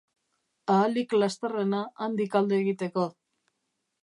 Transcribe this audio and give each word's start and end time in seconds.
Ahalik 0.75 1.13
lasterrena 1.23 1.83
handik 2.07 2.39
alde 2.41 2.61
egiteko 2.63 3.09